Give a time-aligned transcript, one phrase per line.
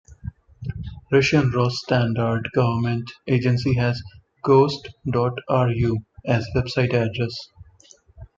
[1.11, 4.01] Russian Rosstandart government agency has
[4.43, 7.37] "gost dot ru" as website address.